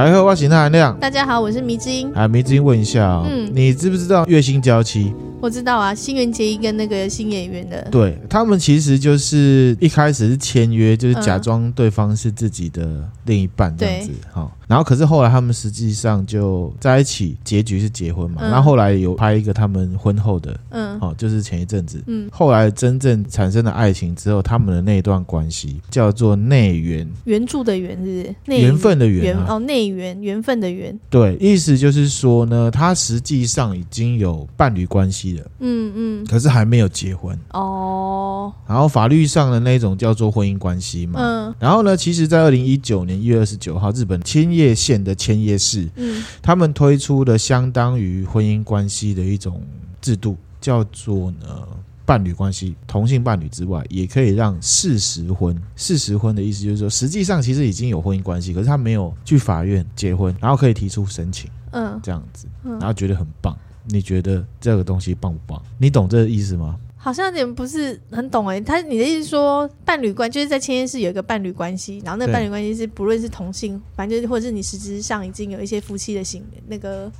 [0.00, 0.98] 大家好，我是那含亮。
[0.98, 2.10] 大家好，我是迷之音。
[2.14, 5.12] 啊，迷之音问一下哦，嗯，你知不知道月薪娇妻？
[5.42, 28.32] 我知道啊，新垣结衣跟那个新演员的，对，他们其实就是一开始是签约，就是假装对方是自己的另一半这样子，哈、嗯，然后可是后来他们实际上就在一起，结局是结婚嘛，嗯、然后后来有拍一个他们婚后的，嗯，哦，就是前一阵子，嗯，后来真正产生了爱情之后，他们的那一段关系叫做内缘，缘著的缘是？
[28.46, 35.50] 缘分的缘、啊、哦，内缘，缘分的缘，对，意思就是说呢，他实际上已经有伴侣关系了。
[35.58, 38.52] 嗯嗯，可是还没有结婚哦。
[38.68, 41.18] 然后法律上的那种叫做婚姻关系嘛。
[41.20, 41.54] 嗯。
[41.58, 49.62] 然后呢，其实，在二零一九年一月二十九号，日本千叶县的千叶市，嗯，他们推出了相当于婚姻关系的一种
[50.00, 51.66] 制度，叫做呢
[52.04, 55.56] 伴侣关系，同性伴侣之外，也可以让事实婚。
[55.76, 63.56] 事实婚的意思就是说，实际上其实已经有婚姻关系，可是他没有去法院结婚，然后可以提出申请，嗯，这样子，然后觉得很棒。
[63.86, 65.62] 你觉得这个东西棒不棒？
[65.78, 66.76] 你懂这个意思吗？
[67.02, 68.60] 好像有点不是很懂哎、欸。
[68.60, 77.10] 他你的意思说，伴侣关就是在签约是有一个伴侣关系，然后那个伴侣关系是不论是同性，反正就是或者是你实质上已经有一些夫妻的行那个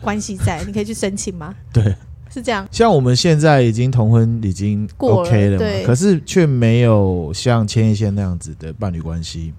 [0.00, 1.54] 关系在，你可以去申请吗？
[1.70, 1.94] 对，
[2.30, 2.66] 是这样。
[2.70, 9.52] 像我们现在已经同婚已经 OK 了嘛，对，可是却没有像千叶县那样子的伴侣关系。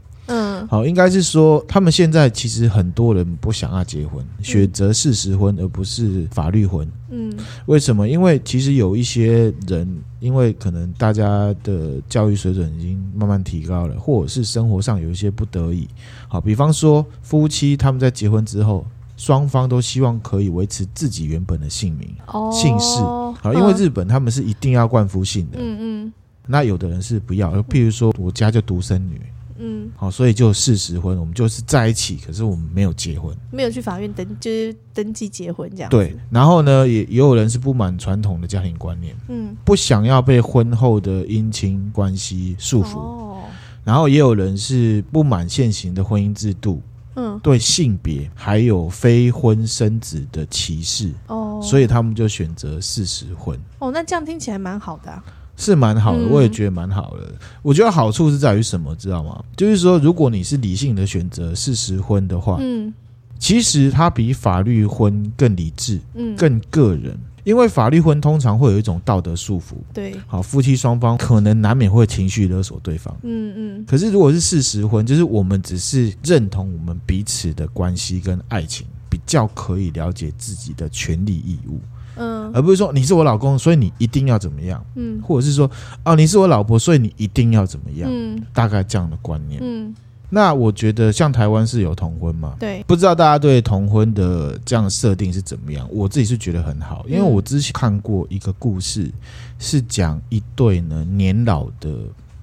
[0.62, 6.88] 嗯，好，应该是说他们现在其实很多人不想要结婚，选择事实婚而不是法律婚。
[7.10, 7.32] 嗯，
[7.68, 8.08] 为什么？
[8.08, 9.88] 因为其实有一些人，
[10.20, 15.88] 因为可能大家的教育水准已经慢慢提高了，或者是生活上有一些不得已。
[16.28, 22.14] 好，比方说夫妻他们在结婚之后，双方都希望可以维持自己原本的姓名、
[22.52, 23.00] 姓氏。
[23.42, 25.58] 好，因为日本他们是一定要冠夫姓的。
[25.60, 26.14] 嗯嗯，
[26.46, 29.22] 那有的人是不要，譬如说我家就独生女。
[29.58, 35.90] 嗯，好，所以就事实婚，我们就是在一起，可是我们没有结婚，没有去法院登，就是登记结婚这样。
[35.90, 43.44] 对，然后呢，也也有人是不满传统的家庭观念，嗯，不想要被婚后的姻亲关系束缚，哦，
[43.84, 46.82] 然后也有人是不满现行的婚姻制度，
[47.16, 53.60] 嗯，对性别还有非婚生子的歧视，哦，所以他们就选择事实婚。
[53.80, 55.24] 哦，那这样听起来蛮好的啊。
[55.58, 57.24] 是蛮好的，我也觉得蛮好的。
[57.24, 59.44] 嗯、我觉得好处是在于什么，知道吗？
[59.58, 62.94] 就是说，如果你是理性的选择事实婚的话，嗯，
[63.40, 67.20] 其实它比法律婚更理智，嗯，更个人。
[67.44, 73.86] 因为法律婚通常会有一种道德束缚，对，好，夫妻双方可能难免会情绪勒索对方，嗯嗯。
[73.88, 81.80] 可是如果是事实婚，就是我们只是认同我们彼此的关系跟爱情，比较可以了解自己的权利义务。
[82.18, 85.70] 嗯，而不是说你是我老公，所以你一定要怎么样，嗯，或者是说
[86.04, 89.96] 哦，你是我老婆，所以你一定要怎么样，嗯，大概这样的观念，嗯，
[90.30, 95.88] 那我觉得像台湾是有同婚嘛，对，不知道大家对同婚的这样设定是怎么样？
[95.92, 99.12] 我自己是觉得很好，因为我之前看过一个故事，
[99.60, 101.90] 是讲一对呢年老的。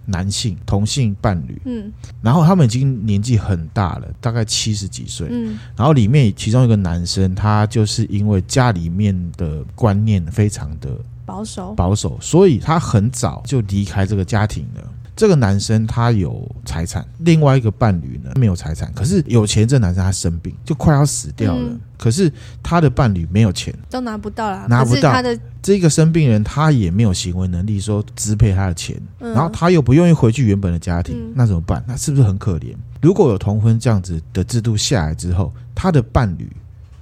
[0.07, 1.93] 男性同性伴侣，嗯，
[2.23, 10.91] 然后他们已经年纪很大了，大概七十几岁，嗯，然后里面其中一个男生，他就是因为家里面的观念非常的
[11.25, 14.83] 保守，保守，所以他很早就离开这个家庭了。
[15.17, 19.67] 这个男生他有财产，另外一个伴侣呢没有财产，可是有钱。
[19.67, 21.69] 这男生他生病，就快要死掉了。
[21.71, 22.31] 嗯、可是
[22.63, 25.13] 他的伴侣没有钱，都拿不到了，拿不到。
[25.13, 31.83] 他的这个生病人他也没有行为能力，说支配他的钱，嗯、然后他又不愿意回去原本的家庭，嗯、那怎么办？
[31.87, 32.75] 那是不是很可怜？
[33.01, 36.51] 如果有同婚这样子的制度下来之后，他的伴侣。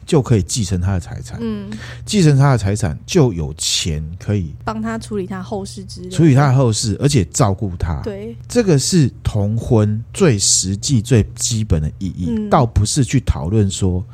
[0.05, 1.71] 就可以继承他的财产，嗯，
[2.05, 8.01] 继承他的财产就有钱可以帮他处理他后事之类，处理他的后事，而且照顾他。
[8.03, 14.05] 对，这个是同婚最实际、最基本的意义，嗯、倒不是去讨论说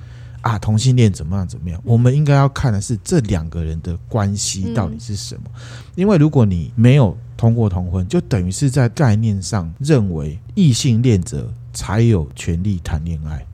[0.43, 1.81] 啊同性恋怎么样怎么样。
[1.81, 5.43] 嗯、我们应该要看的是这两个人的关系到底是什么。
[5.55, 5.61] 嗯、
[5.97, 13.45] 因为如果你没有通过同婚，就等于是在概念上认为异性恋者才有权利谈恋爱。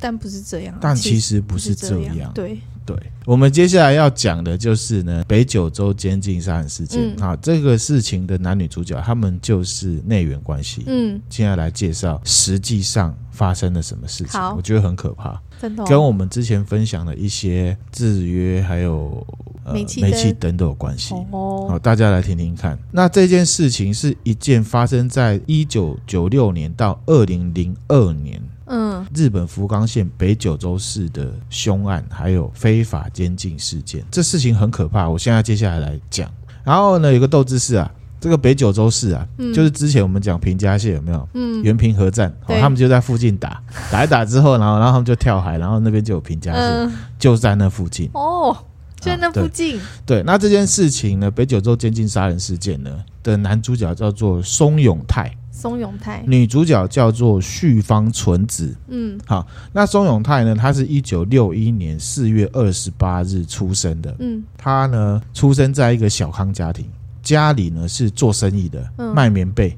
[0.00, 2.32] 但不是这样，但其实不是这样。
[2.34, 2.96] 对对，
[3.26, 7.14] 我们接下来要讲的就是呢，北九州监禁杀人事件。
[7.20, 10.84] 好、嗯，这个事情的男女主角他们就是内缘关系。
[10.86, 19.26] 嗯，接下来介绍实际上发生了什么事情，我觉得很可怕，真的、哦，跟我们之前分享的一些制约还有
[19.64, 21.12] 呃煤气灯都有关系。
[21.30, 22.78] 哦，好，大家来听听看。
[22.90, 28.40] 那这件事情是一件发生在一九九六年到二零零二年。
[28.68, 35.08] 嗯，日本福冈县北九州市的凶案，还有非法监禁事件，这事情很可怕。
[35.08, 36.30] 我现在接下来来讲。
[36.64, 41.28] 然后呢，有个斗志士啊，这个北九州市啊，嗯、就是之前我们讲平家县有没有？
[41.32, 48.10] 嗯，原平核战，哦，他们就在附近打，打一打之后，然后然后他们就跳海，然后那边就有平家县，嗯、就在那附近。
[48.12, 48.54] 哦，
[49.00, 49.78] 就在那附近。
[49.78, 52.90] 啊、对，对，那这件事情呢，北九州监禁杀人事件呢
[53.22, 55.34] 的男主角叫做松永泰。
[55.58, 58.72] 松永泰，女主角叫做旭方纯子。
[58.86, 60.54] 嗯，好，那松永泰呢？
[60.54, 64.14] 他是一九六一年四月二十八日出生的。
[64.20, 66.86] 嗯，他呢出生在一个小康家庭，
[67.24, 69.76] 家里呢是做生意的，嗯、卖棉被。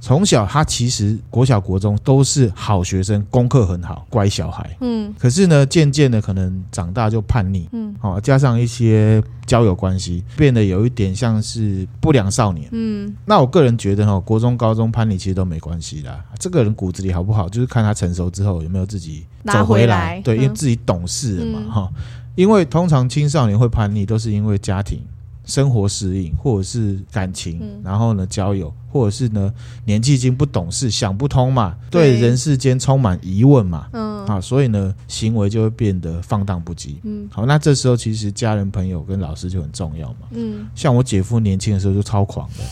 [0.00, 4.76] 哦，从小他其实国小国中都是好学生，功课很好，乖小孩。
[4.80, 7.68] 嗯，可是呢，渐渐的可能长大就叛逆。
[7.72, 12.68] 嗯，好，加上一些交友关系，变得有一点像是不良少年。
[12.72, 16.24] 嗯，那我个人觉得哈，国中、高中叛逆其实都没关系啦。
[16.38, 20.10] 这个人骨子里好不好，就是看他成熟之后有没有自己走回来。
[20.10, 21.72] 回来对，嗯、因为自己懂事了嘛。
[21.72, 22.02] 哈、嗯，
[22.36, 25.02] 因为通常青少年会叛逆，都是因为家庭。
[25.50, 29.52] 生活适应，或者是感情，嗯、然后呢交友，或者是呢
[29.84, 42.64] 年纪已经不懂事，想不通嘛，对，对人世间充满疑问嘛，嗯，啊，所以呢行为就会变得放荡不羁，嗯，好，那这时候其实家人、朋友跟老师就很重要嘛，嗯，像我姐夫年轻的时候就超狂的，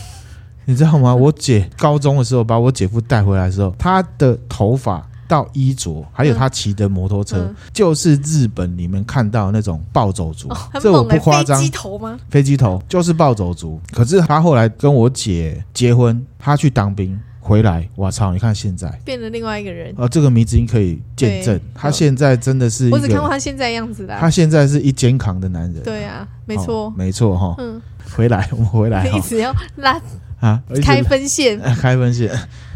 [0.63, 1.13] 你知道吗？
[1.13, 5.05] 我姐高中的时候把我姐夫带回来的时候，他的头发。
[5.29, 10.49] 到衣着，还有他骑的摩托车，嗯嗯、就是日本你们看到那种暴走族，
[10.81, 11.59] 这我不夸张。
[11.59, 12.19] 飞机头吗？
[12.31, 13.79] 飞机头就是暴走族。
[13.91, 18.33] 可是他后来跟我姐结婚，他去当兵回来，我操！
[18.33, 19.93] 你看现在变了另外一个人。
[19.99, 24.19] 呃，这个迷之音可以见证，他现在真的是，我只看过他现在样子的、啊。
[24.19, 25.83] 他现在是一肩扛的男人。
[25.83, 27.53] 对啊，没错、哦，没错哈。
[27.59, 27.79] 嗯，
[28.15, 29.07] 回来，我们回来。
[29.15, 30.01] 一直要拉
[30.39, 32.31] 啊，开分线， 开分线。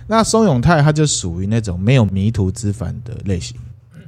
[0.07, 3.57] 那松永泰他就属于那种没有迷途知返的类型，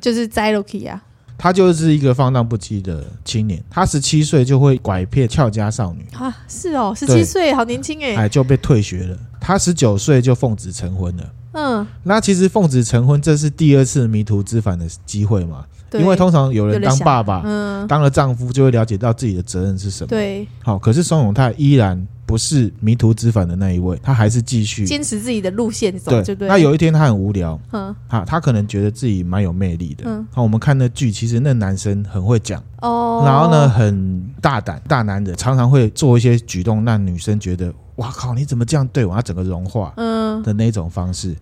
[0.01, 1.01] 就是栽了去啊。
[1.37, 6.05] 他就是一个放荡不羁的青年，他十七岁就会拐骗俏家少女。
[6.13, 9.17] 啊，是哦，十七岁好年轻哎，哎就被退学了。
[9.41, 15.65] 他十九岁就奉子成婚了，嗯，那其实奉子成婚这是第二次迷途知返的机会嘛？
[15.89, 15.99] 对。
[15.99, 22.07] 因为通常有人当爸爸，嗯，当了丈夫就会了解到自己的责任是什么，对，好，可是松永泰依然。
[22.25, 26.47] 不是迷途知返的那一位，他还是继续坚持自己的路线走，对，对。
[26.47, 30.27] 那有一天他很无聊，嗯，哈，他可能觉得自己蛮有魅力的，嗯。
[30.31, 39.13] 好，我们看那剧，其实那男生很会讲，哦，然后呢，很大胆，大男人常常会做一些举动，让女生觉得，哇靠，你怎么这样对我？
[39.13, 41.35] 他整个融化，嗯的那种方式，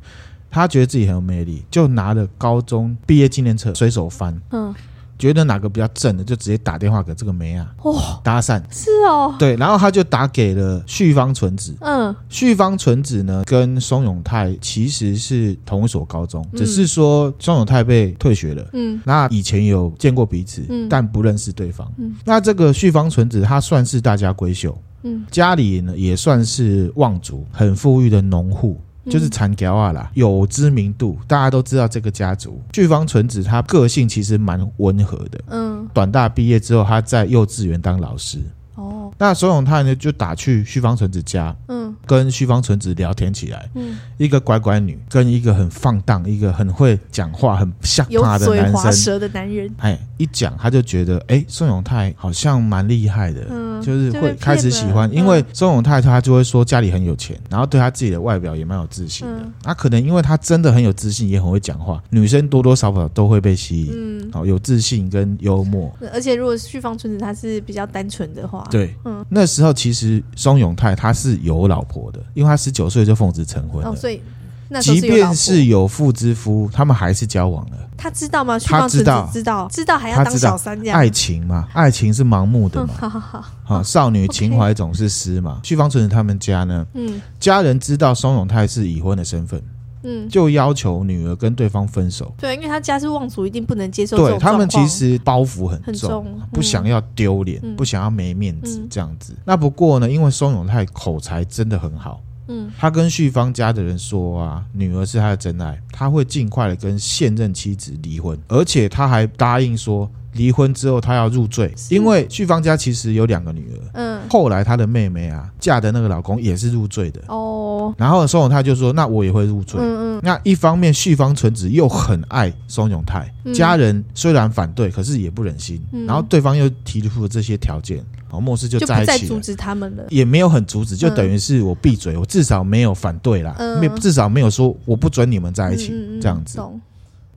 [0.51, 4.73] 他觉得自己很有魅力，就拿了高中毕业纪念册随手翻，嗯。
[5.17, 8.61] 觉得哪个比较正的，就直接打电话给这个梅啊，哦，搭讪。
[8.69, 28.79] 是哦，对，然后他就打给了绪方纯子，嗯，绪方纯子呢跟松永泰其实是同一所高中，嗯、只是说松永泰被退学了，嗯，那以前有见过彼此，嗯，但不认识对方，嗯，那这个绪方纯子她算是大家闺秀，嗯，家里呢也算是望族，很富裕的农户。
[29.09, 32.61] 就是残条啊啦，有知名度，大家都知道这个家族。
[32.71, 38.39] 巨方纯子她个性其实蛮温和的，嗯，短大毕业之后，她在幼稚园当老师。
[38.75, 68.67] 哦，那所永泰呢就打去旭方纯子家，嗯，跟旭方纯子聊天起来，嗯，一个乖乖女跟一个很放荡、一个很会讲话、很像他的男生，舌的男人，哎，一讲他就觉得，哎，宋永泰好像蛮厉害的，嗯，就是会开始喜欢，因为宋永泰他就会说家里很有钱，然后对他自己的外表也蛮有自信的，他可能因为他真的很有自信，也很会讲话，女生多多少少都会被吸引，嗯，好，有自信跟幽默，而且如果旭方纯子她是比较单纯的话。
[68.71, 74.21] 对，嗯，那时候其实宋永泰他是有老婆的，因为他十九岁就奉子成婚了，哦，所以
[74.69, 77.77] 那即便是有妇之夫，他们还是交往了。
[77.95, 78.59] 他知道吗？
[78.59, 80.97] 他知道，知道，知道还要当小三这样。
[80.97, 82.93] 爱情嘛，爱情是盲目的嘛。
[82.99, 85.61] 好 好好，好，少女情怀总是诗嘛。
[85.63, 89.61] 旭方纯子他们家呢，嗯，家人知道松永泰是已婚的身份。
[90.03, 92.33] 嗯，就要求女儿跟对方分手。
[92.37, 94.17] 对，因为他家是望族，一定不能接受。
[94.17, 99.35] 对，他们其实包袱很重，很重嗯、不想要丢脸，嗯、不想要没面子、嗯、这样子。
[99.45, 110.09] 那不过呢，因为松永泰口才真的很好，嗯，他跟旭芳家的人说啊，女儿是他的真爱，他会尽快的跟现任妻子离婚，而且他还答应说。
[110.33, 113.79] 离婚之后，他要入赘，因为旭芳家其实有两个女儿。
[113.93, 117.21] 嗯，后来她的妹妹啊，嫁的那个老公也是入赘的。
[117.27, 120.21] 哦，然后松永泰就说：“那我也会入赘。”嗯嗯。
[120.23, 125.81] 那一方面，旭芳纯子又很爱松永泰，家人虽然反对，可是也不忍心。
[126.07, 129.17] 然后对方又提出了这些条件，好，末世就在一起了。
[129.17, 136.59] 就不再阻止他们了，也没有很阻止，就等于是我闭嘴，我至少没有反对啦，没至少没有说我不准你们在一起这样子。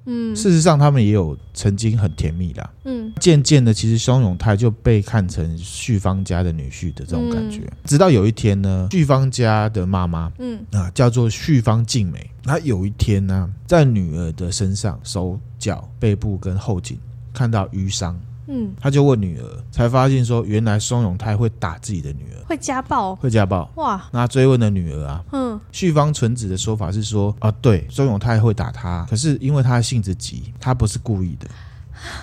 [0.06, 2.70] 嗯，事实上他们也有曾经很甜蜜的。
[2.84, 7.60] 嗯，渐渐的，其实松永泰就被看成旭芳家的女婿的这种感觉。
[7.60, 16.98] 嗯、直到有一天呢，旭芳家的妈妈，嗯啊，叫做旭芳静美，她有一天呢、啊，在女儿的身上、手脚、背部跟后颈
[17.32, 18.18] 看到淤伤。
[18.48, 23.68] 嗯，他就问女儿，才发现说，原来松永泰会打自己的女儿，会家暴，会家暴。
[23.74, 24.08] 哇！
[24.12, 31.48] 那追问的女儿啊，嗯，旭方纯子的说法是说，啊，对，松永泰会打他，可是因为他的性子急，他不是故意的，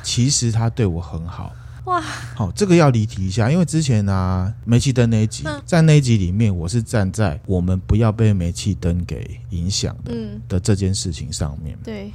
[0.02, 1.52] 其实他对我很好。
[1.86, 2.00] 哇！
[2.00, 11.78] 好，这个要离题一下，因为之前啊，煤气灯那一集，在那一集里面，我是站在我们不要被煤气灯给影响的，嗯，的这件事情上面。
[11.84, 12.14] 对，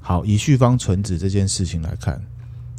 [0.00, 2.18] 好，以旭方纯子这件事情来看。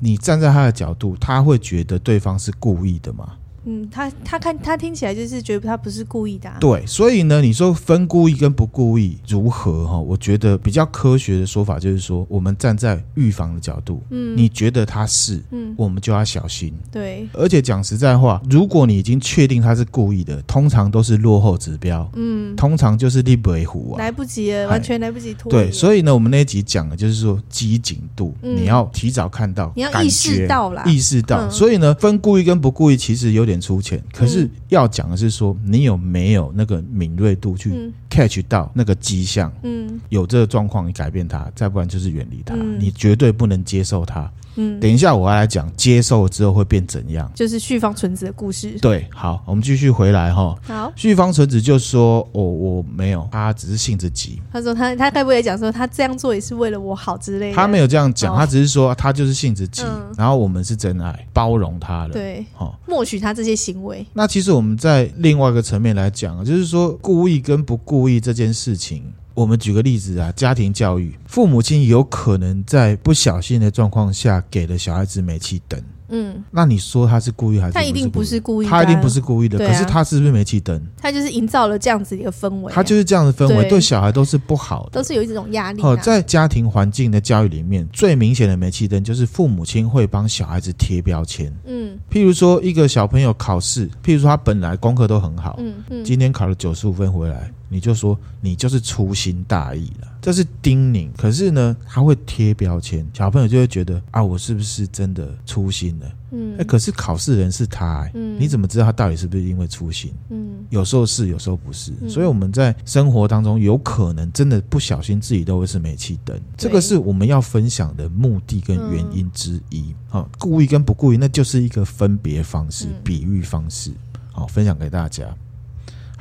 [0.03, 3.37] 你站在他的角度，他会觉得对方是故意的吗？
[3.65, 6.57] 嗯，他他看他听起来就是觉得他不是故意的啊。
[6.59, 9.99] 对，所以呢，你说分故意跟不故意如何哈？
[9.99, 16.73] 我觉得比较科学的说法就是说，我们站在预防的角度，嗯，你觉得他是，嗯，我们就要小心。
[16.91, 25.51] 对，而且讲实在话，如果你已经确定他是故意的，通常都是落后指标，嗯，通常就是立不为虎啊，来不及了，完全来不及拖。
[25.51, 31.49] 对，所以呢，我们那一集讲的就是说机警度，你要提早看到，你要意识到啦，意识到。
[31.49, 39.51] 所以呢，分故意跟不故意其实有点粗浅，可是要讲的是说，你有没有那个敏锐度去 catch 到那个迹象？
[39.63, 42.55] 嗯，有这个状况，你改变它，再不然就是远离它。
[42.55, 44.31] 你绝对不能接受它。
[44.55, 48.77] 嗯，等一下我要来讲接受之后会变怎样，就是旭方纯子的故事。
[48.81, 50.55] 对，好，我们继续回来哈。
[50.63, 59.83] 好，旭方纯子就说：“我我没有，他只是性子急。”他说他：“他他该不会讲说他这样做也是为了我好之类的？”他没有这样讲，他只是说他就是性子急，
[60.17, 62.13] 然后我们是真爱，包容他了。
[62.13, 64.05] 对，好，默许他这些行为。
[64.13, 69.03] 那其实我们在另外一个层面来讲，就是说故意跟不故意这件事情。
[69.33, 75.81] 我们举个例子啊，家庭教育，父母亲有可能在不小心的状况下给了小孩子煤气灯。
[76.11, 77.73] 嗯，那你说他是故意还是？
[77.73, 79.57] 他一定不是故意，他一定不是故意的。
[79.57, 80.79] 可是他是不是煤气灯？
[80.97, 82.71] 他就是营造了这样子一个氛围。
[82.71, 85.81] 他就是这样的氛围，对小孩都是不好的，都是有一种压力。
[85.81, 91.51] 哦，在家庭环境的教育里面，最明显的煤气灯就是父母亲会帮小孩子贴标签。
[91.65, 97.51] 嗯，譬如说一个小朋友考试，譬如说他本来功课都很好，嗯嗯，今天考了九十五分回来。
[97.73, 101.09] 你就说你就是粗心大意了，这是叮咛。
[101.17, 106.11] 可是呢，他会贴标签，小朋友就会觉得啊，我是不是真的粗心了？
[106.33, 110.13] 嗯，哎，可是考试人是他，欸，嗯，你怎么知道他到底是不是因为粗心？
[110.29, 111.91] 嗯，有时候是，有时候不是。
[112.07, 116.39] 所以我们在生活当中，有可能真的不小心自己都会是煤气灯。
[116.55, 119.93] 这个是我们要分享的目的跟原因之一。
[120.07, 123.91] 好，故意跟不故意，那就是一个分别方式、比喻方式。
[124.31, 125.35] 好，分享给大家。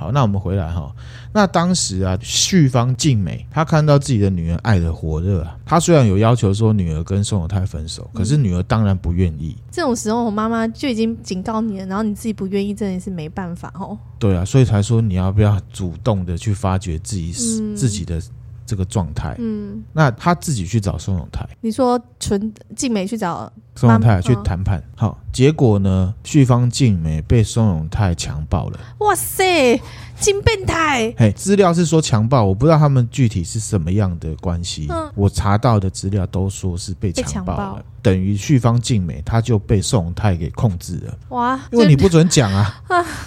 [0.00, 0.90] 好，那我们回来哈。
[1.30, 9.54] 那当时啊，旭方静美她看到自己的女儿爱的火热啊，她虽然有要求说女儿跟宋永泰分手，可是女儿当然不愿意。
[9.70, 13.98] 这种时候，我妈妈就已经警告你了，然后你自己不愿意，真的是没办法哦。
[14.18, 18.18] 对啊，所以才说你要不要主动的去发掘自己、嗯、自己的
[18.64, 19.36] 这个状态。
[19.38, 21.46] 嗯，那他自己去找宋永泰。
[21.60, 28.78] 你说纯静美去找宋永泰去谈判，哦、好，结果呢，旭芳静美被宋永泰强暴了。
[28.98, 29.80] 哇塞！
[30.18, 31.14] 金变态！
[31.16, 34.86] 嘿，资料是说强暴，我不知道他们具体是什么样的关系。
[34.90, 37.82] 嗯，我查到的资料都说是被强暴了。
[38.02, 41.14] 等于旭芳静美，她就被宋永泰给控制了。
[41.30, 41.58] 哇！
[41.72, 42.82] 因为你不准讲啊，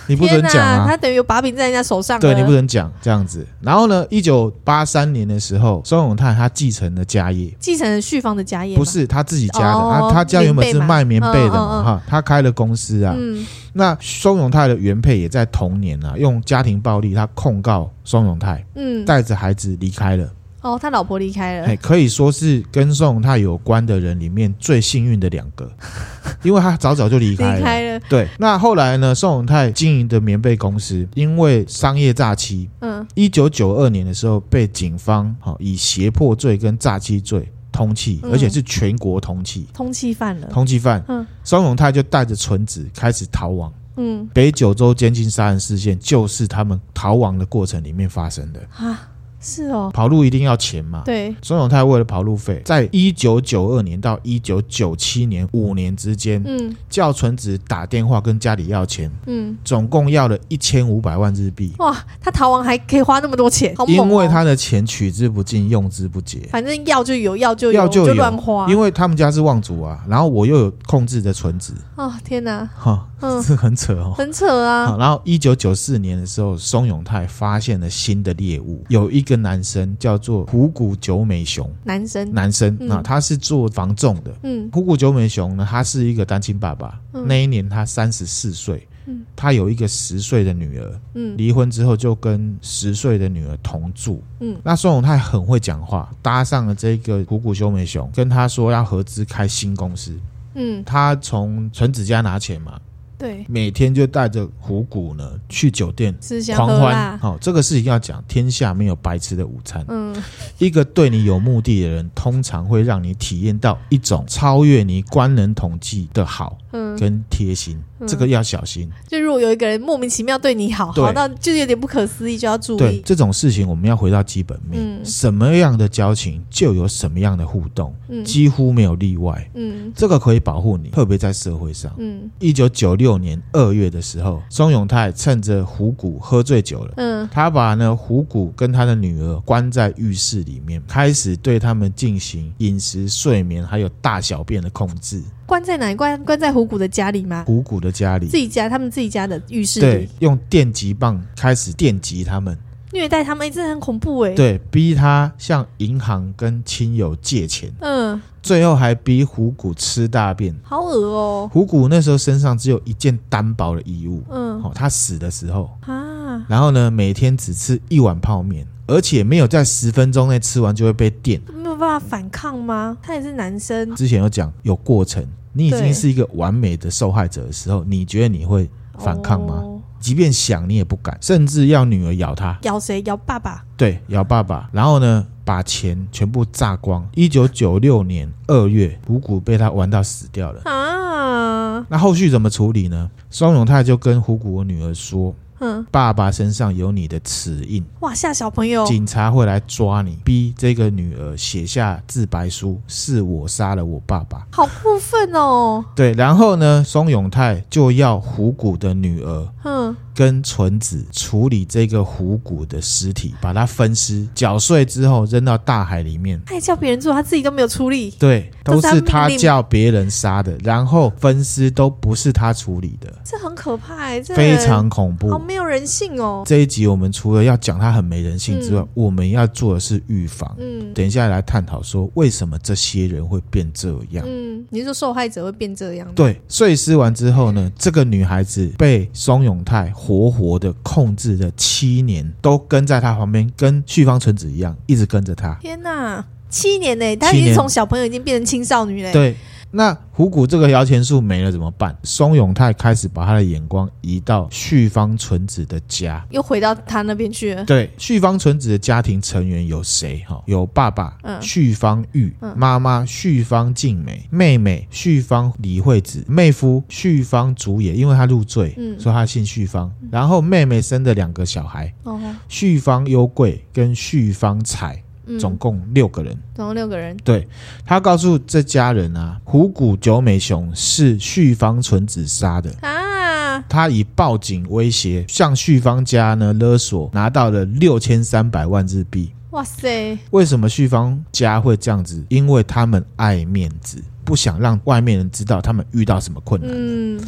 [0.05, 2.19] 你不准讲啊，他等于有把柄在人家手上。
[2.19, 3.43] 对，你不准讲这样子。
[3.60, 13.15] 然后呢，一九八三年的时候，宋永泰他继承了家业，继承了旭芳的家业，不是他自己家的，他他家原本是卖棉被的嘛，哈，他开了公司啊。
[13.17, 13.45] 嗯。
[13.73, 20.29] 那松永泰的原配也在同年啊，用家庭暴力，他控告松永泰，嗯，带着孩子离开了。
[20.62, 25.69] 哦，他老婆离开了，可以说是跟宋永泰有关的人里面最幸运的两个，
[26.41, 27.57] 因为他早早就离开了。
[27.57, 28.00] 离开了。
[28.07, 29.13] 对，那后来呢？
[29.13, 40.47] 宋永泰经营的棉被公司因为商业诈欺，嗯，一九九二年的时候被警方好以胁迫罪跟诈欺罪通缉，而且是全国通缉，通缉犯了。
[40.47, 43.73] 通缉犯，嗯，双永泰就带着纯子开始逃亡。
[43.97, 49.09] 嗯，北九州监禁杀人事件就是他们逃亡的过程里面发生的啊。
[49.43, 51.01] 是哦，跑路一定要钱嘛？
[51.03, 61.73] 对，松永泰为了跑路费，在一九九二年到一九九七年五年之间，嗯，叫纯子打电话跟家里要钱，嗯，总共要了一千五百万日币。
[61.79, 68.65] 哇，他逃亡还可以花那么多钱，好猛哦，因为他的钱取之不尽，用之不竭，反正要就有，要就有，要就有乱花。
[68.69, 71.73] 因为他们家是望族啊，然后我又有控制的纯子。
[71.97, 74.95] 哦，天哪，哈，嗯，是很扯哦，很扯啊。
[74.97, 79.32] 然后一九九四年的时候，松永泰发现了新的猎物，有一个。
[79.33, 84.31] 个男生叫做虎谷久美雄，男生，男生啊，他是做房仲的。
[84.43, 86.99] 嗯，虎谷久美雄呢，他是一个单亲爸爸。
[87.13, 88.87] 嗯、那一年他三十四岁。
[89.05, 91.01] 嗯，他有一个十岁的女儿。
[91.15, 94.21] 嗯，离婚之后就跟十岁的女儿同住。
[94.39, 100.17] 嗯，那宋永泰很会讲话，搭上了这个虎谷久美雄，跟他说要合资开新公司。
[100.53, 102.79] 嗯，他从纯子家拿钱嘛。
[103.23, 106.13] 对，每天就带着虎骨呢去酒店
[106.53, 107.17] 狂欢。
[107.19, 109.85] 好、哦，这个事情要讲，天下没有白吃的午餐。
[109.87, 110.13] 嗯，
[110.57, 117.81] 一个对你有目的的人，通常会让你体验到一种超越你官能统计的好，嗯，跟贴心。
[118.05, 118.89] 这个要小心。
[119.07, 122.77] 就如果有一个人莫名其妙对你好，好到就是有点不可思议，就要注意。
[122.77, 124.83] 对这种事情，我们要回到基本面。
[124.83, 129.49] 嗯，什么样的交情就有什么样的互动，嗯，几乎没有例外。
[129.53, 131.93] 嗯，这个可以保护你，特别在社会上。
[131.97, 145.21] 嗯，一九九六年二月的时候，松永泰趁着虎谷喝醉酒了，嗯，他把呢虎谷跟他的女儿关在浴室里面，开始对他们进行饮食、睡眠还有大小便的控制。
[145.45, 145.95] 关在哪里？
[145.95, 147.43] 关关在虎谷的家里吗？
[147.45, 149.85] 虎谷的家里，自己家，他们自己家的浴室里。
[149.85, 152.57] 对，用电击棒开始电击他们，
[152.91, 154.33] 虐待他们，真的很恐怖哎。
[154.33, 161.50] 对，逼他向银行跟亲友借钱，嗯，最后还逼虎谷吃大便，好恶哦。
[161.51, 171.41] 虎谷那时候身上只有一件单薄的衣物，嗯，哦，他死的时候啊，然后呢，每天只吃一碗泡面，而且没有在十分钟内吃完就会被电。
[171.83, 172.97] 没有办法反抗吗？
[173.01, 173.93] 他也是男生。
[173.93, 179.55] 之前有讲有过程，你已经是一个完美的受害者的时候，你觉得你会反抗吗？
[179.55, 183.01] 哦、即便想你也不敢，甚至要女儿咬他，咬谁？
[183.03, 183.65] 咬爸爸？
[183.75, 184.69] 对，咬爸爸。
[184.71, 187.05] 然后呢，把钱全部榨光。
[187.15, 191.85] 一九九六年二月，虎谷被他玩到死掉了啊。
[191.89, 193.11] 那后续怎么处理呢？
[193.29, 195.35] 双永泰就跟虎谷的女儿说。
[195.60, 198.13] 嗯，爸爸身上有你的齿印，哇！
[198.13, 205.83] 吓小朋友，警察会来抓你，逼这个女儿写下自白书，是我杀了我爸爸，好过分哦。
[205.95, 209.95] 对，然后呢，松永泰就要虎谷的女儿，嗯。
[210.15, 216.39] 跟纯子处理这个虎谷的尸体，把它分尸搅碎之后扔到大海里面。
[216.45, 218.12] 他还叫别人做，他自己都没有处理。
[218.19, 223.12] 对，都是他叫别人杀的，然后分尸都不是他处理的。
[223.23, 226.43] 这很可怕哎，这非常恐怖，好没有人性哦。
[226.45, 230.56] 这一集我们除了要讲他很没人性之外，嗯、我们要做的是预防。
[230.60, 234.25] 嗯，等一下来探讨说为什么这些人会变这样。
[234.27, 236.08] 嗯，你是说受害者会变这样？
[236.15, 239.91] 对，碎尸完之后呢，这个女孩子被松永泰。
[239.93, 245.53] 活活的控制了七年，都跟在他旁边，跟旭方纯子一样，一直跟着他。
[245.62, 247.15] 天哪，七年呢？
[247.15, 249.12] 他已经从小朋友已经变成青少女了。
[249.13, 249.36] 对。
[249.75, 251.97] 那虎谷这个摇钱树没了怎么办？
[252.03, 257.65] 松永泰开始把他的眼光移到绪方纯子的家，又回到他那边去了。
[257.65, 260.23] 对，绪方纯子的家庭成员有谁？
[260.27, 269.91] 哈，有爸爸绪方玉，妈妈绪方静美，妹妹绪方李惠子，妹夫绪方竹野，因为他入赘，嗯，所以他姓绪方。
[270.12, 275.01] 然后妹妹生的两个小孩，哦，绪方优贵跟绪方彩。
[275.39, 277.15] 总共六个人，总共六个人。
[277.23, 277.47] 对，
[277.86, 283.63] 他告诉这家人啊，虎谷久美雄是旭方纯子杀的啊。
[283.69, 289.31] 他以报警威胁向旭方家呢勒索，拿到了六千三百万日币。
[289.51, 290.17] 哇塞！
[290.31, 292.25] 为什么旭方家会这样子？
[292.29, 296.71] 因为他们爱面子，不想让外面人知道他们遇到什么困难。
[296.73, 297.21] 嗯。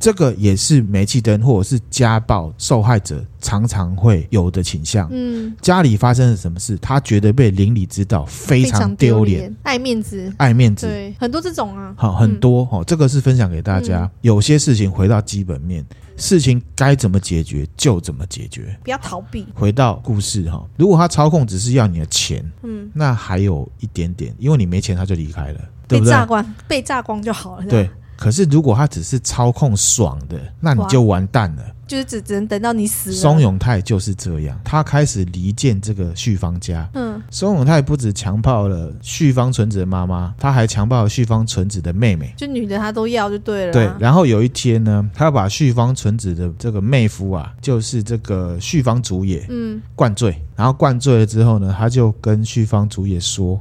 [0.00, 5.06] 这个也是煤气灯或者是家暴受害者常常会有的倾向。
[5.12, 14.04] 嗯，家里发生了什么事，他觉得被邻里知道非常丢脸，爱面子，爱面子，对，很多这种啊，好，很多哦，这个是分享给大家。
[14.04, 15.84] 嗯，有些事情回到基本面，
[16.16, 19.46] 事情该怎么解决就怎么解决，不要逃避。
[19.54, 26.10] 回到故事哈，如果他操控只是要你的钱，嗯，那还有一点点，因为你没钱他就离开了，对不对？
[26.10, 27.66] 被榨光，被榨光就好了。
[27.66, 27.90] 对。
[28.20, 31.62] 可是，如果他只是操控爽的，那你就完蛋了。
[31.86, 33.16] 就是只只能等到你死了。
[33.16, 36.88] 松永泰就是这样，他开始离间这个旭方家。
[36.92, 42.32] 嗯，松永泰不止强暴了旭方纯子的妈妈，他还强暴了旭方纯子的妹妹。
[42.36, 43.72] 就女的他都要就对了。
[43.72, 50.40] 对，然后有一天呢，他要把旭方纯子的这个妹夫啊，就是这个旭方主也，嗯，灌醉。
[50.54, 53.58] 然后灌醉了之后呢，他就跟旭方主也说：“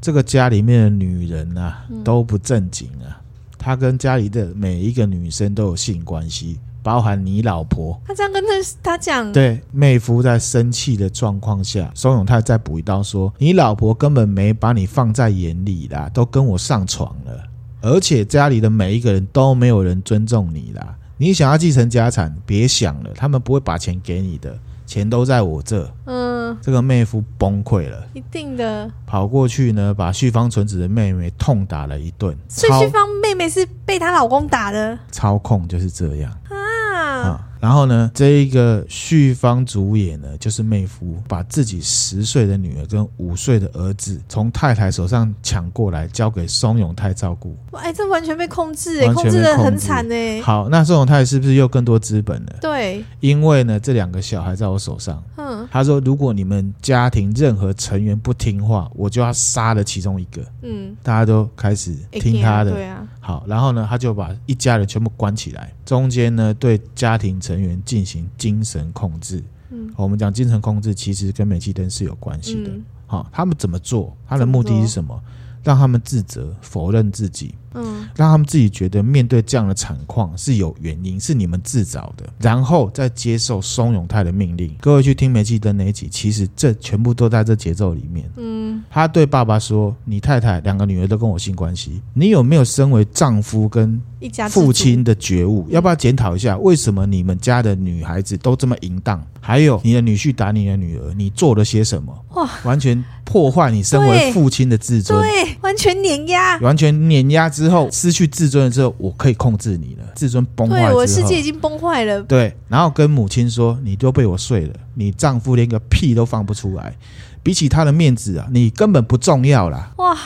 [0.00, 3.20] 这个家里面的女人啊，都不正经啊。”
[3.66, 8.00] 他跟家里的每一个女生都有性关系，包含你老婆。
[8.06, 8.50] 他这样跟他
[8.80, 17.42] 他讲，对，妹夫在生气的状况下，松永泰再补一刀说：“你老婆根本没把你放在眼里啦，都跟我上床了，
[17.80, 20.94] 而且家里的每一个人都没有人尊重你啦。
[21.18, 26.36] 你想要继承家产，别想了，他们不会把钱给你的，钱都在我这。”嗯。
[26.46, 32.38] 嗯，这个妹夫崩溃了，一定的，跑过去呢，把旭方纯子的妹妹痛打了一顿。
[32.46, 36.56] 所以旭方妹妹是被她老公打的，操控就是这样啊。
[36.96, 47.56] 啊然后呢，这一个旭方主演呢，就是妹夫，把自己十岁的女儿跟五岁的儿子从太太手上抢过来，交给松永泰照顾。
[47.72, 50.40] 哇，哎，这完全被控制，哎，控制的很惨哎。
[50.42, 52.56] 好，那松永泰是不是又更多资本了？
[52.60, 55.20] 对，因为呢，这两个小孩在我手上。
[55.36, 60.42] 嗯，他说，如果你们家庭任何成员不听话，我就要杀了其中一个。
[60.62, 62.72] 嗯，大家都开始听他的。
[62.72, 63.04] 对啊。
[63.26, 69.42] 好，然后呢，他就把一家人全部关起来，中间呢，对家庭成员进行精神控制。
[69.70, 72.70] 嗯，我们讲精神控制，其实跟煤气灯是有关系的。
[72.70, 74.16] 嗯、好，他们怎么做？
[74.28, 75.20] 他的目的是什么？
[75.64, 77.52] 让他们自责、否认自己。
[77.76, 84.74] 嗯，让他们自己觉得面对这样的惨况是有原因，是你们自找的，然后再接受松永泰的命令。
[84.80, 88.28] 各位去听煤气灯那一集，其实这全部都在这节奏里面。
[88.36, 94.00] 嗯，他对爸爸说：“你太太两个女儿都跟我性关系，你有没有身为丈夫跟
[94.48, 95.66] 父亲的觉悟？
[95.68, 99.22] 要不要检讨一下，为什么你们家的女孩子都这么淫荡？
[99.40, 102.12] 还有你的女婿打你的女儿，你做了些什么？
[102.34, 110.04] 哇，完全破坏你身为父亲的自尊，对，完全碾压，完全碾压之。”之后失去自尊了之后，我可以控制你了。
[110.14, 112.22] 自尊崩坏之后，对，我的世界已经崩坏了。
[112.22, 116.96] 对，然后跟母亲说：“你都被我睡了，你丈夫连个屁都放不出来。
[117.42, 120.16] 比起他的面子啊，你根本不重要啦。”哇，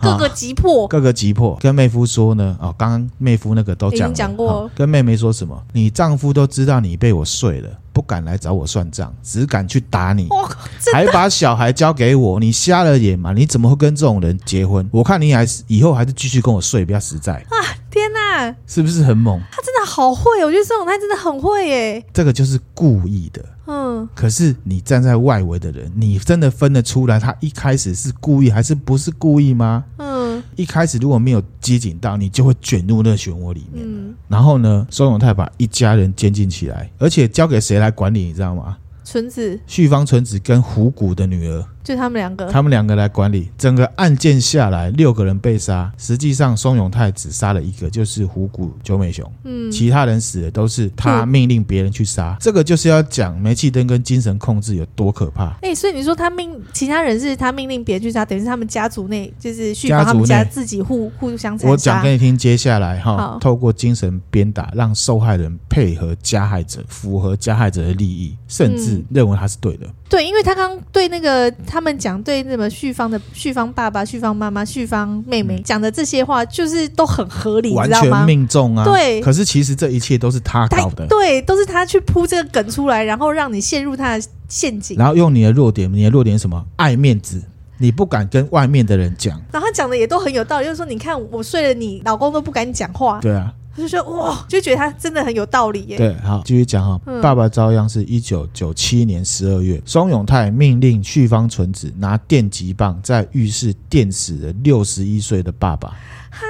[0.00, 1.58] 各个击破，各个急迫。
[1.60, 4.70] 跟妹夫说呢，哦，刚刚妹夫那个都讲讲过。
[4.72, 5.60] 跟妹妹说什么？
[5.72, 7.68] 你丈夫都知道你被我睡了。
[7.96, 10.28] 不敢来找我算账，只敢去打你，
[10.92, 13.32] 还把小孩交给我，你瞎了眼吗？
[13.32, 14.86] 你怎么会跟这种人结婚？
[14.92, 17.56] 我看你还是以后还是继续跟我睡比较实在啊！
[17.90, 19.40] 天哪，是不是很猛？
[19.50, 22.04] 他真的好会，我觉得这种他真的很会耶。
[22.12, 24.06] 这个就是故意的，嗯。
[24.14, 29.84] 可是你站在外围的人，你真的分得出来他一开始是故意还是不是故意吗？
[29.96, 30.15] 嗯。
[30.56, 33.84] 一开始如果没有接警到，你就会卷入那个漩涡里面。
[33.86, 38.78] 嗯，然后呢，松永泰把一家人监禁起来，而且交给谁来管理，你知道吗？
[39.04, 41.64] 纯子、旭方纯子跟虎谷的女儿。
[41.86, 55.50] 就他们两个，他们两个来管理整个案件下来，六个人被杀，实际上松永泰只杀了一个，就是虎谷九美雄，嗯，其他人死的都是他命令别人去杀，嗯、这个就是要讲煤气灯跟精神控制有多可怕。
[55.62, 61.56] 哎、欸，所以你说他命其他人是他命令别人去杀，等于是他们家族内就是绪方他们家自己互互相。
[61.62, 69.86] 我讲给你听，接下来哈，透过精神鞭打，让受害人配合加害者，符合加害者的利益，甚至认为他是对的。
[69.86, 71.54] 嗯、对，因为他刚对那个。
[71.75, 78.84] 他们讲对那么旭芳的旭芳爸爸、旭芳妈妈、旭芳妹妹讲的这些话，就是都很合理，完全命中啊！
[78.84, 86.64] 对，可是其实这一切都是他搞的，对，都是他去铺这个梗出来，然后让你陷入他的陷阱，然后用你的弱点，你的弱点什么？
[86.76, 87.42] 爱面子，
[87.78, 93.52] 你不敢跟外面的人讲，然后他讲的也都很有道理，就是说，你看我睡了你，老公都不敢讲话，对啊。
[93.76, 95.96] 就说哇，就觉得他真的很有道理耶。
[95.96, 97.00] 对，好，继续讲哈。
[97.06, 105.88] 嗯、爸爸遭殃是一九九七年十二月，松永泰命令旭方纯子拿电击棒在浴室电死了六十一岁的爸爸。
[106.30, 106.40] 哈。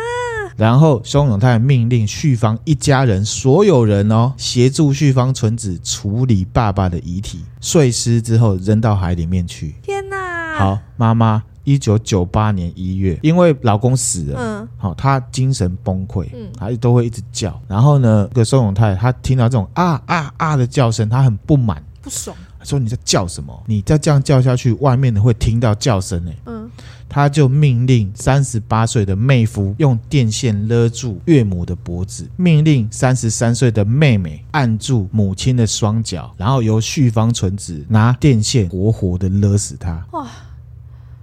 [0.56, 9.74] 然后松永泰命令旭方一家人所有人哦，协助旭方纯子处理爸爸的遗体，碎尸之后扔到海里面去。
[9.82, 10.56] 天哪！
[10.56, 11.42] 好，妈妈。
[11.66, 17.60] 一九九八年一月，因为老公死了，嗯，好，她精神崩溃，嗯，她都会一直叫。
[17.66, 23.62] 然后呢，这个松永泰他听到这种啊啊啊的叫声，他很不满，不爽，他说你在叫什么？
[23.66, 26.36] 你再这样叫下去，外面的会听到叫声诶。
[26.46, 26.70] 嗯，
[27.08, 40.06] 他就命令三十八岁的妹夫用电线勒住岳母的脖子，命令三十三岁的妹妹按住母亲的双脚，然后由旭方纯子拿电线活活的勒死她。
[40.12, 40.26] 哇！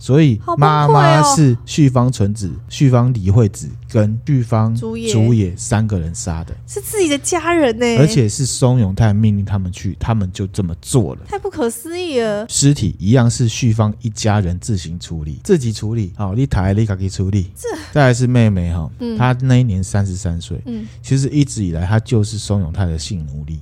[0.04, 12.46] 所以妈妈是旭方纯子、旭方李惠子跟旭方竹野三个人杀的，是自己的家人呢，而且是松永泰命令他们去，他们就这么做了，太不可思议了。
[12.50, 16.12] 尸体一样是旭方一家人自行处理，自己处理。
[16.18, 17.50] 好，你抬，你自己处理。
[17.56, 17.70] 这。
[17.94, 23.62] 再来是妹妹哈，她那一年三十三岁，嗯，其实一直以来她就是松永泰的性奴隶，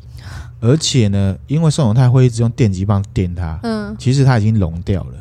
[0.59, 5.13] 而且呢，因为松永泰会一直用电击棒电她，嗯，其实他已经聋掉了。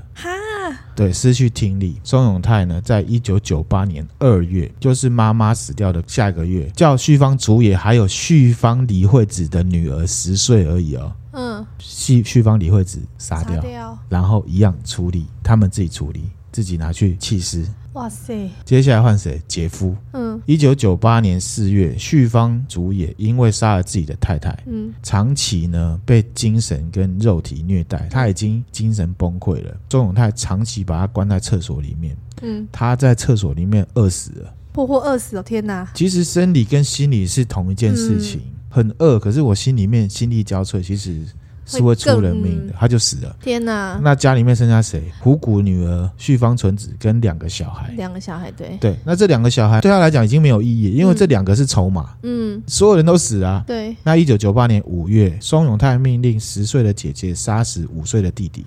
[0.94, 2.00] 对，失去听力。
[2.04, 11.12] 松永泰呢，在一九九八年二月，就是妈妈死掉的下一个月，叫旭方竹野还有旭方李惠子的女儿十岁而已哦。
[11.32, 17.64] 嗯，旭旭方李惠子杀掉，杀掉然后一样处理，他们自己处理，自己拿去弃尸。
[17.94, 18.48] 哇塞！
[18.64, 19.42] 接下来换谁？
[19.48, 19.96] 姐夫。
[20.12, 29.76] 嗯，一九九八年四月，旭方主也因为杀了自己的太太，嗯，长期呢被精神跟肉体虐待，他已经精神崩溃了。
[29.88, 35.42] 周永泰长期把他关在厕所里面，嗯，他在厕所里面饿死了，活活饿死了！
[35.42, 35.90] 天哪！
[35.92, 41.26] 其实生理跟心理是同一件事情，嗯、很饿，可是我心里面心力交瘁，其实。
[41.70, 43.36] 是会出人命的，他就死了。
[43.40, 44.00] 天哪！
[44.02, 45.02] 那家里面剩下谁？
[45.20, 47.92] 虎骨女儿旭方纯子跟两个小孩。
[47.96, 48.96] 两个小孩，对对。
[49.04, 52.10] 那这两个小孩对他来讲已经没有意义，因为这两个是筹码。
[52.22, 53.62] 嗯，所有人都死啊。
[53.66, 53.96] 对。
[54.02, 58.64] 那一九九八年五月，松永泰命令十岁的姐姐杀死五岁的弟弟。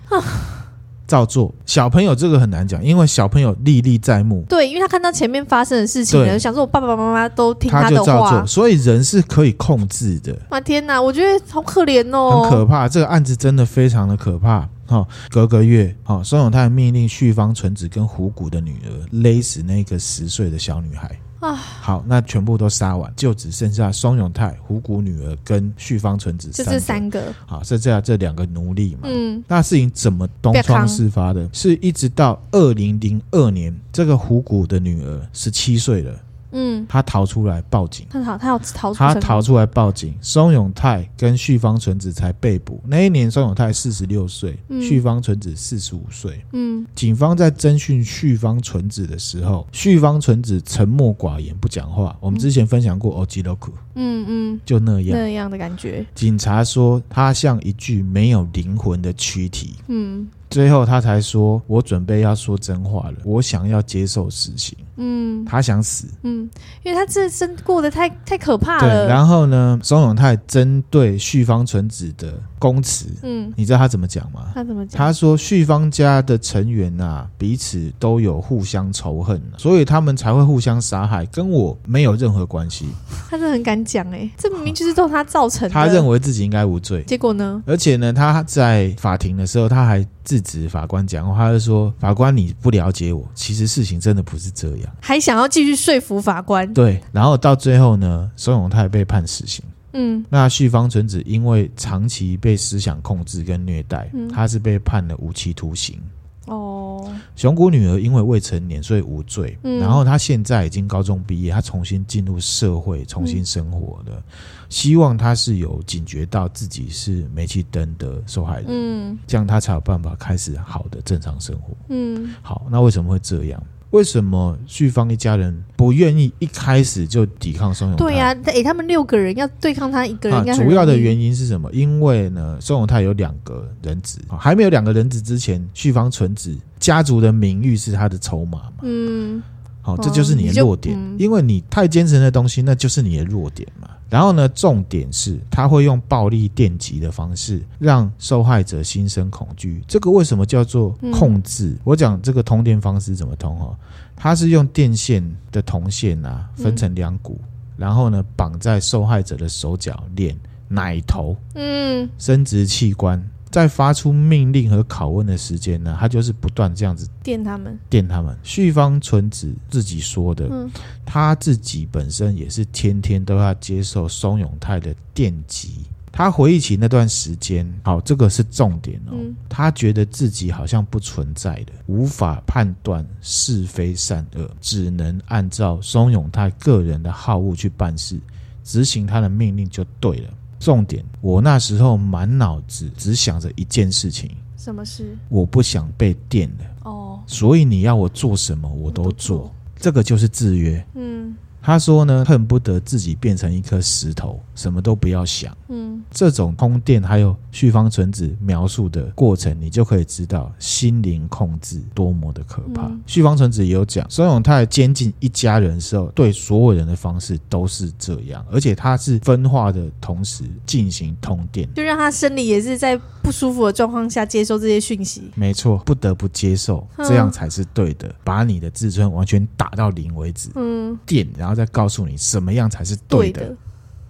[1.14, 4.44] 照做，小朋友这个很难讲，因为小朋友历历在目。
[4.50, 8.44] 对，因为他看到前面发生的事情了，想说我爸爸妈妈都听他的话。
[8.48, 10.36] 所以人是可以控制的。
[10.50, 12.90] 啊天哪，我觉得好可怜哦，很可怕。
[12.90, 14.68] 这个案子真的非常的可怕。
[14.86, 21.10] 哈、哦，隔个月，哈、哦，松永泰命令旭方纯子跟虎谷的女儿勒死那个十岁的小女孩。
[21.44, 27.34] 啊，好，那全部都杀完，就只剩下双永泰、虎谷女儿跟旭方纯子三个，就这三个。
[27.46, 29.02] 好，剩下这两个奴隶嘛。
[29.04, 31.50] 嗯，那事情怎么东窗事发的？
[31.52, 36.18] 是一直到二零零二年，这个虎谷的女儿十七岁了。
[36.54, 40.14] 嗯，他逃出来报警，他逃，他要逃出，他逃出来报警。
[40.22, 42.82] 松永泰跟旭方纯子才被捕。
[42.88, 46.44] 那一年，松永泰四十六岁，旭方纯子四十五岁。
[46.54, 52.16] 嗯，警方在侦讯旭方纯子的时候，旭方纯子沉默寡言，不讲话。
[52.20, 56.06] 我们之前分享过欧吉洛库，嗯嗯，就那样那样的感觉。
[56.14, 59.76] 警察说他像一具没有灵魂的躯体。
[59.88, 60.28] 嗯。
[60.50, 66.08] 最后，他才说：“我准备要说真话了，我想要接受死刑。”嗯，他想死。
[66.24, 66.50] 嗯，
[66.84, 69.06] 因为他这生过得太太可怕了。
[69.06, 74.52] 对，然后呢，松永泰针对旭方纯子的供词，嗯，你知道他怎么讲吗？
[74.54, 74.98] 他怎么讲？
[74.98, 82.88] 他说旭方家的成员啊，彼此都有互相仇恨，所以他们才会互相杀害，跟我没有任何关系。
[83.30, 85.74] 他是很敢讲哎，这明明就是都他造成的。
[85.74, 87.62] 他认为自己应该无罪，结果呢？
[87.66, 90.06] 而且呢，他在法庭的时候，他还。
[90.24, 96.72] 制止法官讲话，他就说：“法官，你不了解我，其实事情真的不是这样。”还想要继续说服法官。
[96.74, 99.64] 对，然后到最后呢，松永泰被判死刑。
[99.94, 106.00] 嗯，那旭方纯子因为长期被思想控制跟虐待，嗯、他是被判了无期徒刑。
[106.48, 109.58] 哦，熊谷女儿因为未成年，所以无罪。
[109.64, 114.12] 嗯、然后她现在已经高中毕业，她重新进入社会，重新生活的。
[114.12, 114.24] 嗯、
[114.68, 121.74] 希望她是有警觉到自己是煤气灯的受害人，嗯，这样她才有办法开始好的正常生活。
[121.88, 123.64] 嗯，好，那为什么会这样？
[123.94, 128.04] 为什么旭芳一家人不愿意一开始就抵抗宋永泰？
[128.04, 131.70] 对呀、啊，诶，他们六个人要对抗他一个人，主要的原因是什么？
[131.72, 138.74] 因为呢，宋永泰有两个人质，还没有两个人质之前，旭芳纯子家族的名誉是他的筹码嘛。
[138.82, 139.44] 嗯，
[139.86, 143.90] 好，这就是你的弱点，嗯、因为你太坚持的东西，那就是你的弱点嘛。
[144.10, 149.84] 然后呢，重点是他会用暴力电击的方式让受害者心生恐惧。
[149.86, 151.72] 这个为什么叫做控制？
[151.72, 153.76] 嗯、我讲这个通电方式怎么通哦？
[154.16, 163.22] 他是用电线的铜线啊，分成两股，嗯、然后呢绑在受害者的手脚、脸、奶头、嗯，生殖器官。
[163.54, 168.36] 在发出命令和拷问的时间呢，他就是不断这样子电他们，电他们。
[168.42, 170.68] 旭方纯子自己说的，嗯，
[171.06, 175.86] 他自己本身也是天天都要接受松永泰的电击。
[176.12, 179.14] 他回忆起那段时间，好，这个是重点哦。
[179.14, 188.20] 嗯，他觉得自己好像不存在的，无法判断是非善恶，只能按照松永泰个人的好恶去办事，
[188.64, 190.30] 执行他的命令就对了。
[190.64, 195.18] 重点，我那时候满脑子只想着一件事情，什么事？
[195.28, 196.90] 我不想被电了。
[196.90, 199.54] 哦，所以你要我做什么，我都做。
[199.76, 200.86] 这个就是制约。
[200.96, 201.36] 嗯。
[201.66, 205.56] 他说呢，恨不得自己变成一颗石头，什么都不要想。
[205.70, 212.88] 嗯，这种通电还有旭方纯子描述的过程，你就可以知道心灵控制多么的可怕。
[212.88, 225.32] 嗯、旭方纯子也有讲，孙永泰监禁一家人的时候，对所有人的方式都是这样，而且他是分化的同时进行通电，就让他生理也是在不舒服的状况下接受这些讯息。
[225.34, 230.50] 没错，不得不接受，这样才是对的，嗯、把你的自尊完全打到零为止。
[230.56, 231.53] 嗯，电，然后。
[231.54, 233.56] 在告诉你什么样才是，对的。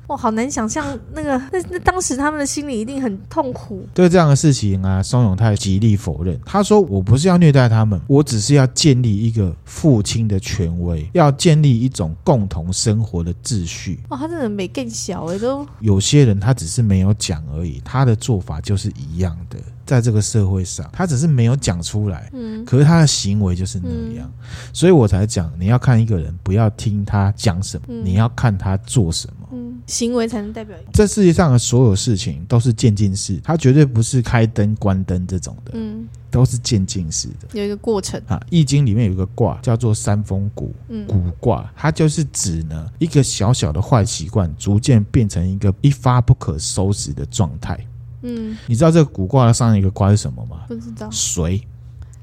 [0.08, 3.88] 哇，好难想象那个那那当时他们的心里一定很痛苦。
[3.94, 6.40] 对这样的事情啊，松永泰极力否认。
[6.46, 19.58] 他说：“我不是要虐待他们，我只是要建立一个父亲的权威，要建立一种共同生活的秩序。”哇，他真的没更小哎，都有些人他只是没有讲而已，他的做法就是一样的。
[19.86, 30.76] 在这个社会上，他只是没有讲出来，嗯，可是他的行为就是那样，嗯、所以我才讲，你要看一个人，不要听他讲什么，嗯、你要看他做什么，嗯，行为才能代表。
[30.94, 38.40] 这世界上的所有事情都是渐进式，它绝对不是开灯关灯这种的，嗯，都是渐进式的，有一个过程啊。
[38.50, 47.78] 《易经》里面有一个卦叫做三风谷，嗯，谷卦，它就是指呢一个小小的坏习惯，逐渐变成一个一发不可收拾的状态。
[48.22, 50.62] 嗯，你知道这个古卦的上一个卦是什么吗？
[50.68, 51.10] 不知道。
[51.12, 51.62] 随，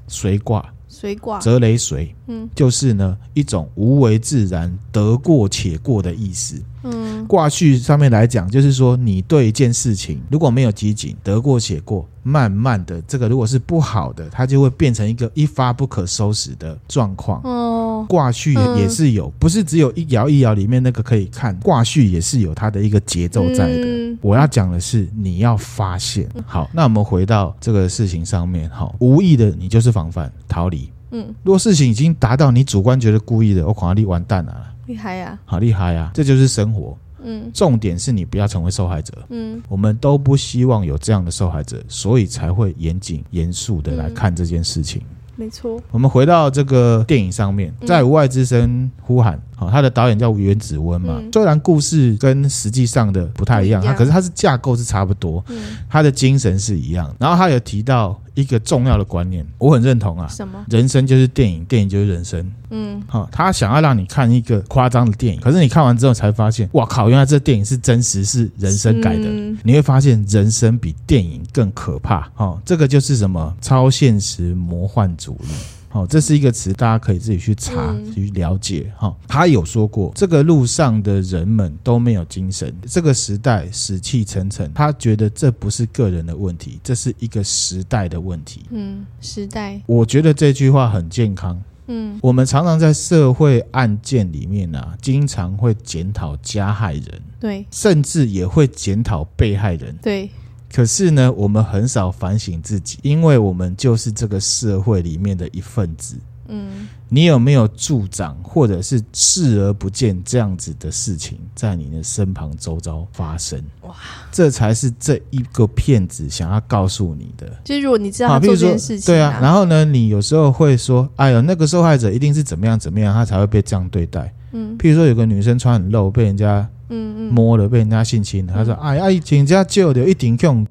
[0.07, 0.73] 随卦。
[0.87, 1.39] 随卦。
[1.39, 2.13] 泽雷随。
[2.27, 6.61] 嗯，就是呢一种无为自然、得过且过的意思。
[6.83, 17.41] 嗯，卦序上面来讲，就是说你对一件事情如果没有集锦，得过且过，慢慢的这个如果是不好的，它就会变成一个一发不可收拾的状况。
[17.43, 23.85] 哦，卦序也是有，不是只有一爻一爻里面那个可以看，卦序也是有它的一个节奏在的。
[23.85, 26.27] 嗯，我要讲的是你要发现。
[26.45, 30.89] 好，那我们回到这个事情上面，好，无意的你就是防范逃离。
[31.11, 34.55] 嗯，如果事情已经达到你主观觉得故意的，我恐怕你完蛋了。
[34.91, 35.39] 厉害呀！
[35.45, 36.11] 好厉害呀！
[36.13, 36.97] 这就是生活。
[37.23, 39.13] 嗯，重点是你不要成为受害者。
[39.29, 45.01] 嗯，我们都不希望有这样的受害者，所以才会严谨严肃的来看这件事情。
[45.37, 45.81] 没错。
[45.91, 49.41] 我们回到这个电影上面，在无外之声呼喊。
[49.61, 51.21] 好，他的导演叫原子温嘛。
[51.31, 55.41] 虽然故事跟实际上的不太一样，他可是他是架构是差不多。
[55.47, 57.13] 嗯，他的精神是一样。
[57.19, 58.19] 然后他有提到。
[58.33, 60.25] 一个重要的观念，我很认同啊。
[60.29, 60.65] 什么？
[60.69, 62.49] 人生就是电影，电影就是人生。
[62.69, 69.25] 嗯，好，他想要让你看一个夸张的电影，可是你看完之后才发现，哇靠，原来这电影是真实，是人生改的。
[69.25, 72.31] 嗯、你会发现人生比电影更可怕。
[72.37, 73.53] 哦，这个就是什么？
[73.59, 75.47] 超现实魔幻主义。
[75.91, 78.89] 好，这是一个词，大家可以自己去查去了解。
[78.97, 84.71] 哈，他有说过，这个路上的人们都没有精神，这个时代死气沉沉。
[84.73, 88.63] 他觉得这不是个人的问题，这是一个时代的问题。
[88.69, 89.81] 嗯，时代。
[89.85, 91.61] 我觉得这句话很健康。
[91.87, 100.29] 嗯，我们常常在社会案件里面啊，经常会检讨加害人，对，甚至也会检讨被害人，对。
[100.73, 106.15] 可是呢，我们很少反省自己，因为我们就是这个社会里面的一份子。
[106.53, 113.61] 嗯，你有没有助长或者是视而不见这样子的事情在你的身旁周遭发生？
[113.83, 113.95] 哇，
[114.33, 117.47] 这才是这一个骗子想要告诉你的。
[117.63, 126.67] 就是如果你知道他做这件事情，对啊，然后呢，你有时候会说：“哎呦，那个受害者一定是怎么样怎么样，他才会被这样对待。”嗯，譬如说有个女生穿很露，被人家。
[126.91, 130.65] 嗯嗯，摸了被人家性侵了，他说：“哎呀，人家救的一顶用。”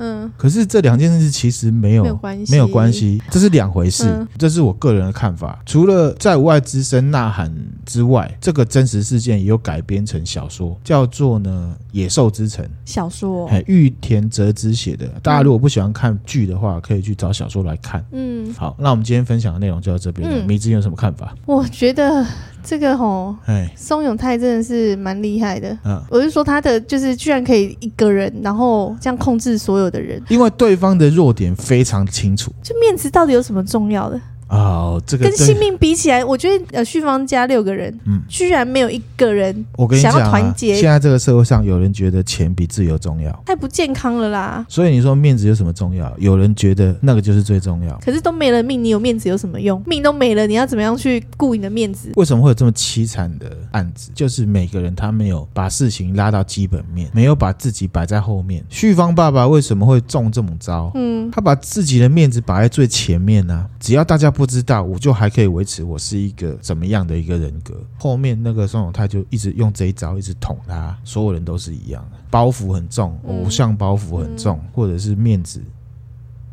[0.00, 4.04] 嗯，可是这两件事其实没有没有关系，没有关系，这是两回事。
[4.38, 5.58] 这是我个人的看法。
[5.66, 7.52] 除了在无爱之声呐喊
[7.84, 15.04] 之外，这个真实事件也有改编成小说，叫做呢《野兽之城》小说，玉田哲之写的。
[15.20, 18.04] 大家如果不喜欢看剧的话，可以去找小说来看。
[18.12, 20.46] 嗯，好，那我们今天分享的内容就到这边了。
[20.46, 21.34] 米子有什么看法？
[21.44, 22.24] 我觉得。
[22.68, 25.74] 这个吼，哎，松永泰真的是蛮厉害的。
[25.86, 32.52] 嗯，我是说他的就是居然可以一个人，然后这样控制所有的人，因为对方的弱点非常清楚。
[32.62, 34.20] 就面子到底有什么重要的？
[34.48, 40.74] 哦，这个跟性命比起来，我觉得呃，旭芳家六个人，嗯，居然没有一个人，我跟你讲，想要团结。
[40.74, 44.64] 现在这个社会上，有人觉得钱比自由重要，太不健康了啦。
[44.68, 46.12] 所以你说面子有什么重要？
[46.18, 47.98] 有人觉得那个就是最重要。
[48.04, 49.82] 可是都没了命，你有面子有什么用？
[49.86, 52.10] 命都没了，你要怎么样去顾你的面子？
[52.16, 54.10] 为什么会有这么凄惨的案子？
[54.14, 58.64] 就是每个人他没有把事情拉到基本面，没有把自己摆在后面。
[58.70, 60.90] 旭芳爸爸为什么会中这么招？
[60.94, 63.66] 嗯，他把自己的面子摆在最前面呢、啊？
[63.78, 65.18] 只要大家不知道，我就。
[65.18, 67.74] 还可以维持我是一个怎么样的一个人格？
[67.98, 70.96] 后面那个宋永泰就一直用这一招，一直捅他。
[71.02, 75.60] 所有人都是一样的，包袱很重，偶像包袱很重，嗯、或者是面子，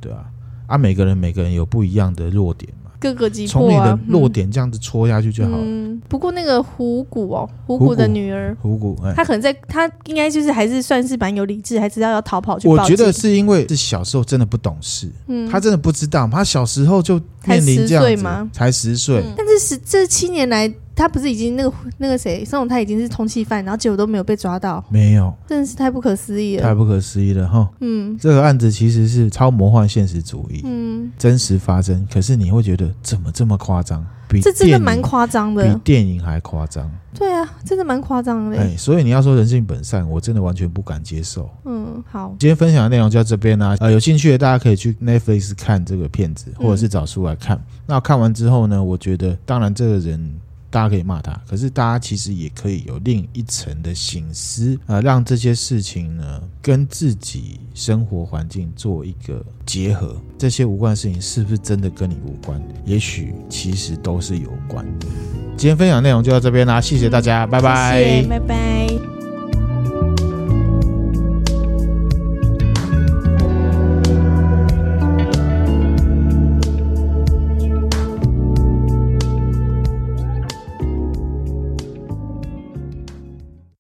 [0.02, 0.26] 对啊，
[0.66, 2.74] 啊，每个人每个人有不一样的弱点。
[3.06, 5.58] 各个击破，从你的弱点这样子戳下去就好了。
[5.62, 12.68] 嗯，不过那个虎骨哦，虎骨的女儿，虎骨，哎，他可能在，他应该就是还是算是蛮有理智，还知道要逃跑去。
[12.68, 20.74] 我觉得是因为是小时候真的不懂事，嗯，他真的不知道，他小时候就面临这样子，才十岁，但是十这七年来。
[20.96, 27.70] 他不是已经那个那个谁，宋永泰已经是通缉犯，然后结果都没有被抓到，没有，真的是太不可思议了，太不可思议了哈。
[27.82, 34.06] 嗯，这个案子其实是超魔幻现实主义，嗯，真实发生，可是你会觉得怎么这么夸张？
[34.28, 36.90] 比这真的蛮夸张的，比电影还夸张。
[37.14, 38.58] 对啊，真的蛮夸张的。
[38.58, 41.50] 哎，所以你要说人性本善，我真的完全不敢接受。
[41.66, 43.78] 嗯，好，今天分享的内容就到这边啦、啊。
[43.82, 47.56] 呃，有兴趣的大家可以去 Netflix 看这个片子，或者是找书来看。
[47.56, 50.40] 嗯、那看完之后呢，我觉得当然这个人。
[50.76, 60.18] 大家可以骂他，可是大家其实也可以有另一层的醒思，呃，让这些事情呢跟自己生活环境做一个结合。
[60.38, 62.62] 这些无关的事情是不是真的跟你无关？
[62.84, 64.86] 也许其实都是有关。
[65.56, 69.15] 今天分享内容就到这边啦，谢谢大家，拜拜，拜拜。